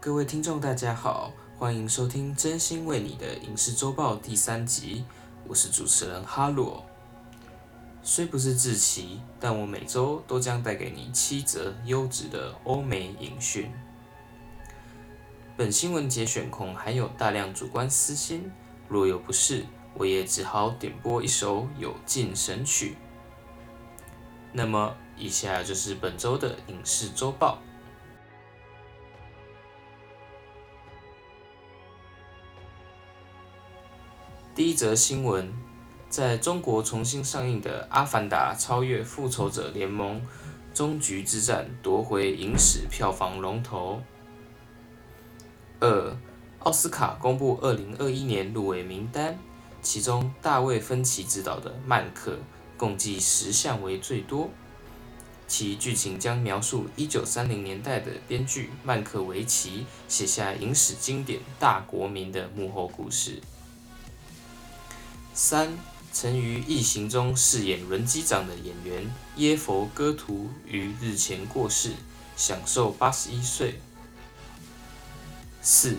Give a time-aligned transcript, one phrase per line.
[0.00, 5.04] 各位听众，大家好，欢迎收听《真心为你的影视周报》第三集，
[5.48, 6.86] 我是主持人哈洛。
[8.04, 13.72] 虽不是志奇，但我每周都将带给你七则优质的欧美影讯。
[15.56, 18.48] 本新闻节选控含有大量主观私心，
[18.86, 22.96] 若有不适，我也只好点播一首有劲神曲。
[24.52, 27.58] 那么，以下就是本周的影视周报。
[34.58, 35.54] 第一则新闻，
[36.10, 40.20] 在中国重新上映的《阿凡达：超越复仇者联盟：
[40.74, 44.02] 终局之战》夺回影史票房龙头。
[45.78, 46.16] 二，
[46.58, 49.38] 奥斯卡公布二零二一年入围名单，
[49.80, 52.32] 其中大卫芬奇执导的《曼克》
[52.76, 54.50] 共计十项为最多，
[55.46, 63.40] 其剧情将描述一九三零年代的编剧曼克维奇写下影史经典《大国民》的幕后故事。
[65.40, 65.78] 三，
[66.12, 71.92] 曾于《异形》中饰演轮机长的演员耶佛·戈图于日前过世，
[72.36, 73.80] 享受八十一岁。
[75.62, 75.92] 四，《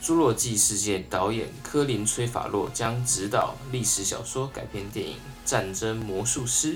[0.00, 6.74] 侏罗纪世界》导演科林·崔法洛将执导历史小说改编电影《战争魔术师》，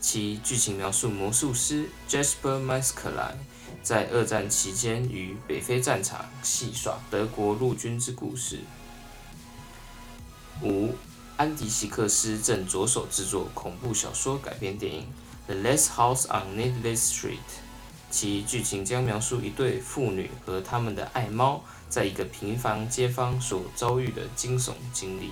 [0.00, 3.36] 其剧情描述魔术师 Jasper m a s k e l i
[3.82, 8.60] 在二战期间于北非战场戏耍德国陆军之故事。
[10.62, 10.94] 五。
[11.38, 15.02] 安迪·希克斯正着手制作恐怖小说改编电影
[15.46, 17.36] 《The Last House on Needless Street》，
[18.10, 25.30] 其剧情将描述一对父女和他们的爱猫在一个平凡街坊所遭遇的惊悚经历。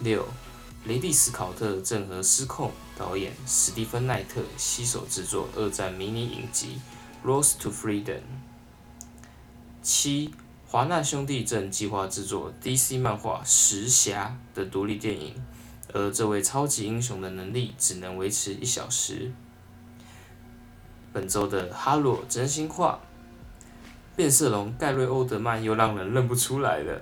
[0.00, 0.28] 六，
[0.84, 6.78] 雷蒂斯·考特正和失控导演史蒂芬·奈特携手制作二战迷你影集
[7.26, 8.04] 《Rose to Freedom》。
[9.82, 10.34] 七。
[10.76, 15.34] 华纳兄弟正计划制作 DC 漫画《石侠》的独立电影，
[15.94, 19.32] 而这位超级英雄的能力只能维持一小时。
[21.14, 23.00] 本周的哈罗真心话：
[24.14, 27.00] 变色龙盖瑞·欧德曼又让人认不出来了。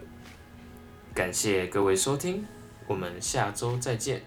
[1.13, 2.45] 感谢各位收听，
[2.87, 4.23] 我们下周再见。